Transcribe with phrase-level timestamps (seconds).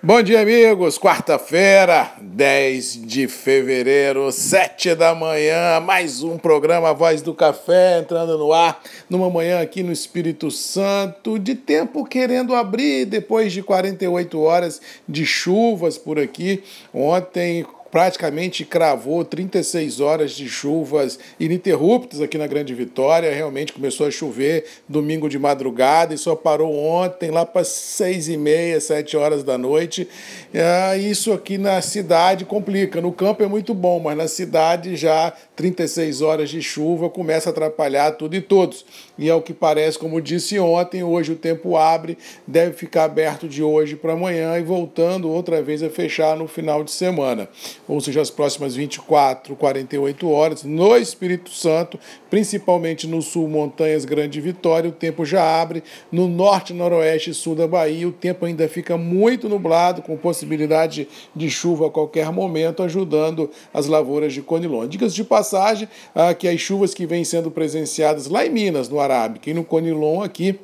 [0.00, 0.96] Bom dia, amigos.
[0.96, 8.52] Quarta-feira, 10 de fevereiro, 7 da manhã, mais um programa Voz do Café entrando no
[8.52, 8.80] ar,
[9.10, 15.26] numa manhã aqui no Espírito Santo, de tempo querendo abrir depois de 48 horas de
[15.26, 16.62] chuvas por aqui.
[16.94, 23.34] Ontem praticamente cravou 36 horas de chuvas ininterruptas aqui na Grande Vitória.
[23.34, 28.36] Realmente começou a chover domingo de madrugada e só parou ontem, lá para seis e
[28.36, 30.08] meia, sete horas da noite.
[30.52, 33.00] É, isso aqui na cidade complica.
[33.00, 37.52] No campo é muito bom, mas na cidade já 36 horas de chuva começa a
[37.52, 38.84] atrapalhar tudo e todos.
[39.18, 43.48] E é o que parece, como disse ontem, hoje o tempo abre, deve ficar aberto
[43.48, 47.48] de hoje para amanhã e voltando outra vez a fechar no final de semana
[47.86, 54.40] ou seja, as próximas 24, 48 horas, no Espírito Santo, principalmente no sul, Montanhas Grande
[54.40, 55.82] Vitória, o tempo já abre.
[56.12, 61.08] No norte, noroeste e sul da Bahia, o tempo ainda fica muito nublado, com possibilidade
[61.34, 64.86] de chuva a qualquer momento, ajudando as lavouras de Conilon.
[64.86, 69.00] Dicas de passagem, ah, que as chuvas que vêm sendo presenciadas lá em Minas, no
[69.08, 70.58] Arábica, e no Conilon aqui,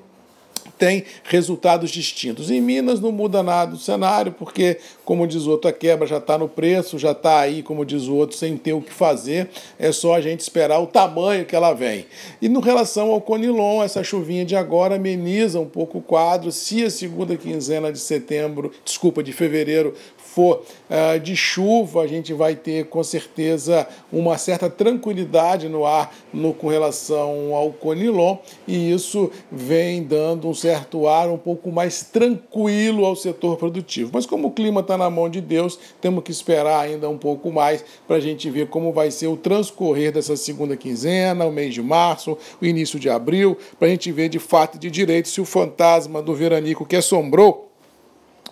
[0.79, 2.51] tem resultados distintos.
[2.51, 6.19] Em Minas não muda nada o cenário, porque, como diz o outro, a quebra já
[6.19, 9.49] está no preço, já está aí, como diz o outro, sem ter o que fazer,
[9.79, 12.07] é só a gente esperar o tamanho que ela vem.
[12.41, 16.51] E no relação ao Conilon, essa chuvinha de agora ameniza um pouco o quadro.
[16.51, 19.95] Se a segunda quinzena de setembro, desculpa, de fevereiro,
[20.35, 26.13] for uh, de chuva, a gente vai ter com certeza uma certa tranquilidade no ar
[26.33, 32.03] no, com relação ao Conilon, e isso vem dando um certo ar um pouco mais
[32.03, 34.11] tranquilo ao setor produtivo.
[34.13, 37.51] Mas como o clima está na mão de Deus, temos que esperar ainda um pouco
[37.51, 41.75] mais para a gente ver como vai ser o transcorrer dessa segunda quinzena, o mês
[41.75, 45.41] de março, o início de abril, para a gente ver de fato de direito se
[45.41, 47.74] o fantasma do veranico que assombrou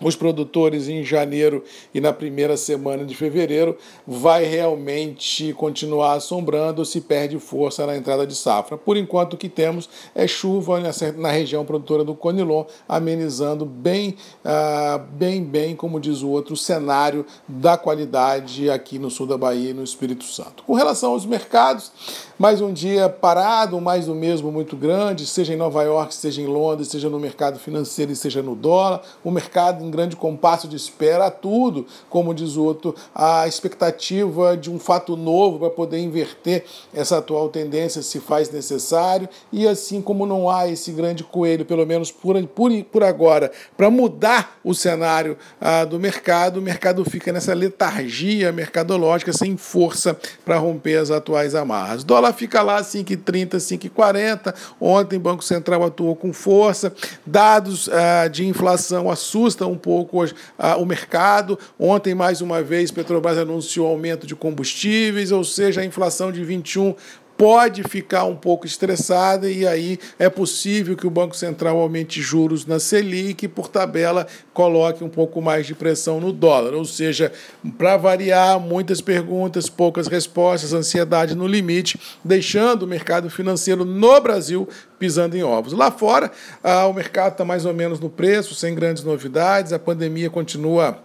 [0.02, 1.64] os produtores em janeiro
[1.94, 8.26] e na primeira semana de fevereiro vai realmente continuar assombrando se perde força na entrada
[8.26, 8.76] de safra.
[8.76, 10.80] Por enquanto, o que temos é chuva
[11.16, 16.56] na região produtora do Conilon, amenizando bem, uh, bem, bem, como diz o outro, o
[16.56, 20.62] cenário da qualidade aqui no sul da Bahia e no Espírito Santo.
[20.64, 21.92] Com relação aos mercados,
[22.38, 26.46] mais um dia parado, mais do mesmo muito grande, seja em Nova York, seja em
[26.46, 29.02] Londres, seja no mercado financeiro e seja no dólar.
[29.22, 34.70] O mercado grande compasso de espera a tudo, como diz o outro, a expectativa de
[34.70, 39.28] um fato novo para poder inverter essa atual tendência se faz necessário.
[39.52, 43.90] E assim como não há esse grande coelho, pelo menos por, por, por agora, para
[43.90, 50.56] mudar o cenário ah, do mercado, o mercado fica nessa letargia mercadológica sem força para
[50.56, 52.04] romper as atuais amarras.
[52.04, 54.54] Dólar fica lá 5,30, 5,40.
[54.80, 56.92] Ontem o Banco Central atuou com força.
[57.26, 60.24] Dados ah, de inflação assustam um pouco
[60.58, 61.58] ah, o mercado.
[61.78, 66.94] Ontem, mais uma vez, Petrobras anunciou aumento de combustíveis, ou seja, a inflação de 21
[67.42, 72.66] pode ficar um pouco estressada e aí é possível que o Banco Central aumente juros
[72.66, 76.72] na Selic e, por tabela, coloque um pouco mais de pressão no dólar.
[76.72, 77.32] Ou seja,
[77.76, 84.68] para variar, muitas perguntas, poucas respostas, ansiedade no limite, deixando o mercado financeiro no Brasil
[84.96, 85.72] pisando em ovos.
[85.72, 86.30] Lá fora,
[86.62, 91.02] ah, o mercado está mais ou menos no preço, sem grandes novidades, a pandemia continua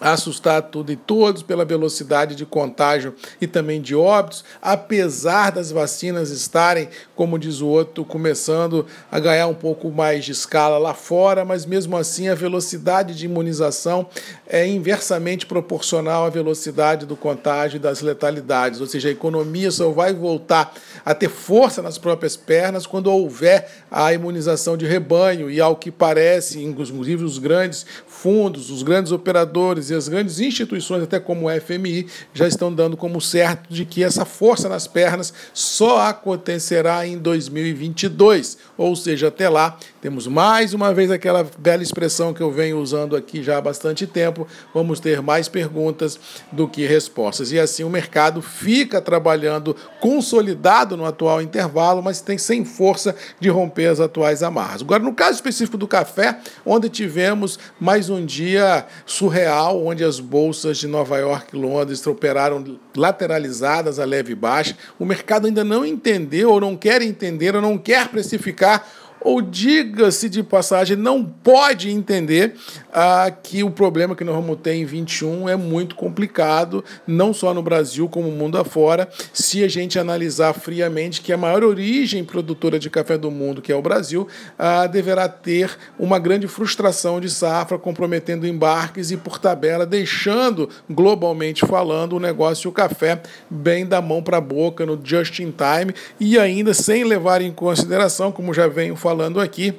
[0.00, 6.30] assustar tudo e todos pela velocidade de contágio e também de óbitos, apesar das vacinas
[6.30, 11.44] estarem, como diz o outro, começando a ganhar um pouco mais de escala lá fora,
[11.44, 14.06] mas mesmo assim a velocidade de imunização
[14.46, 19.90] é inversamente proporcional à velocidade do contágio e das letalidades, ou seja, a economia só
[19.90, 20.74] vai voltar
[21.04, 25.50] a ter força nas próprias pernas quando houver a imunização de rebanho.
[25.50, 31.02] E ao que parece, inclusive os grandes fundos, os grandes operadores e as grandes instituições,
[31.02, 35.32] até como o FMI, já estão dando como certo de que essa força nas pernas
[35.52, 38.58] só acontecerá em 2022.
[38.76, 43.16] Ou seja, até lá, temos mais uma vez aquela bela expressão que eu venho usando
[43.16, 46.18] aqui já há bastante tempo: vamos ter mais perguntas
[46.52, 47.52] do que respostas.
[47.52, 53.48] E assim o mercado fica trabalhando consolidado no atual intervalo, mas tem sem força de
[53.48, 54.82] romper as atuais amarras.
[54.82, 60.78] Agora, no caso específico do café, onde tivemos mais um dia surreal, onde as bolsas
[60.78, 64.76] de Nova York e Londres operaram lateralizadas a leve baixa.
[64.98, 68.86] O mercado ainda não entendeu, ou não quer entender, ou não quer precificar
[69.24, 72.54] ou diga-se de passagem, não pode entender
[72.92, 77.54] ah, que o problema que nós vamos ter em 21 é muito complicado, não só
[77.54, 82.22] no Brasil, como no mundo afora, se a gente analisar friamente que a maior origem
[82.22, 84.28] produtora de café do mundo, que é o Brasil,
[84.58, 91.66] ah, deverá ter uma grande frustração de safra, comprometendo embarques e, por tabela, deixando, globalmente
[91.66, 95.50] falando, o negócio e o café bem da mão para a boca, no just in
[95.50, 99.74] time, e ainda sem levar em consideração, como já venho falando aqui,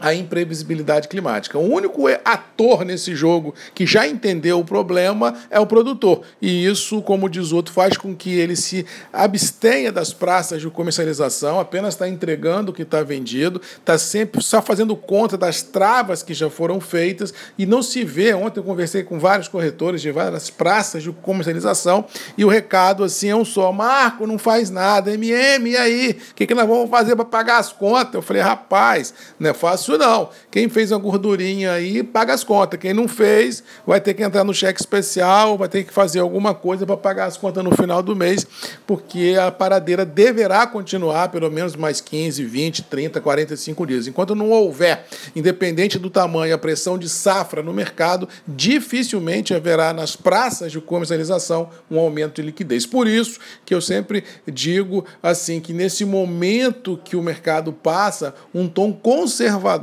[0.00, 1.58] a imprevisibilidade climática.
[1.58, 6.22] O único ator nesse jogo que já entendeu o problema é o produtor.
[6.40, 11.58] E isso, como diz outro, faz com que ele se abstenha das praças de comercialização,
[11.60, 16.34] apenas está entregando o que está vendido, está sempre só fazendo conta das travas que
[16.34, 18.34] já foram feitas e não se vê.
[18.34, 22.04] Ontem eu conversei com vários corretores de várias praças de comercialização
[22.36, 26.18] e o recado assim é um só: Marco, não faz nada, MM, e aí?
[26.30, 28.14] O que, que nós vamos fazer para pagar as contas?
[28.14, 29.52] Eu falei, rapaz, não é
[29.96, 30.28] não.
[30.50, 32.78] Quem fez uma gordurinha aí, paga as contas.
[32.78, 36.54] Quem não fez, vai ter que entrar no cheque especial, vai ter que fazer alguma
[36.54, 38.46] coisa para pagar as contas no final do mês,
[38.86, 44.06] porque a paradeira deverá continuar pelo menos mais 15, 20, 30, 45 dias.
[44.06, 50.16] Enquanto não houver, independente do tamanho, a pressão de safra no mercado, dificilmente haverá nas
[50.16, 52.84] praças de comercialização um aumento de liquidez.
[52.84, 58.68] Por isso que eu sempre digo assim que nesse momento que o mercado passa um
[58.68, 59.77] tom conservador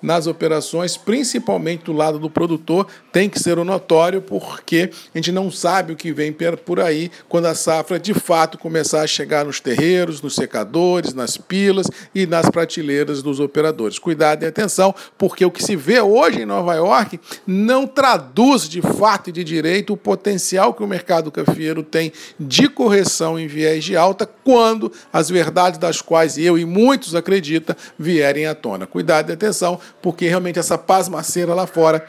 [0.00, 5.32] nas operações, principalmente do lado do produtor, tem que ser o notório, porque a gente
[5.32, 9.44] não sabe o que vem por aí quando a safra de fato começar a chegar
[9.44, 13.98] nos terreiros, nos secadores, nas pilas e nas prateleiras dos operadores.
[13.98, 18.80] Cuidado e atenção, porque o que se vê hoje em Nova York não traduz de
[18.80, 23.84] fato e de direito o potencial que o mercado cafeiro tem de correção em viés
[23.84, 28.86] de alta quando as verdades das quais eu e muitos acreditam vierem à tona.
[28.86, 32.06] Cuidado atenção, porque realmente essa pasmaceira lá fora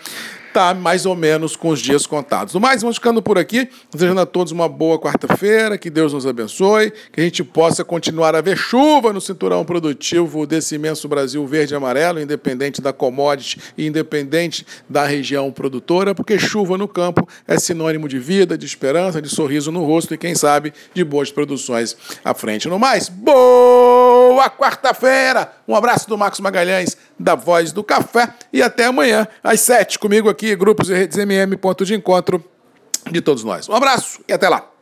[0.55, 2.53] está mais ou menos com os dias contados.
[2.53, 6.25] No mais, vamos ficando por aqui, desejando a todos uma boa quarta-feira, que Deus nos
[6.25, 11.45] abençoe, que a gente possa continuar a ver chuva no cinturão produtivo desse imenso Brasil
[11.45, 17.27] verde e amarelo, independente da commodity e independente da região produtora, porque chuva no campo
[17.45, 21.29] é sinônimo de vida, de esperança, de sorriso no rosto e, quem sabe, de boas
[21.31, 22.69] produções à frente.
[22.69, 24.04] No mais, boa
[24.57, 25.51] quarta-feira!
[25.67, 30.29] Um abraço do Marcos Magalhães, da Voz do Café, e até amanhã, às sete, comigo
[30.29, 32.43] aqui, grupos e redes MM, ponto de encontro
[33.11, 33.69] de todos nós.
[33.69, 34.74] Um abraço e até lá.